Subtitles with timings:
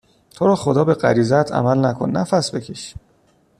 [0.35, 2.93] تورو خدا به غریزهات عمل نکن نفس بکش